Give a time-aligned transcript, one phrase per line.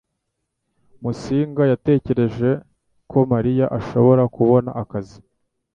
[1.03, 2.49] Musinga yatekereje
[3.11, 5.19] ko Mariya ashobora kubona akazi.